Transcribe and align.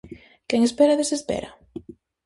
Quen 0.49 0.61
espera 0.63 0.99
desespera? 1.01 1.49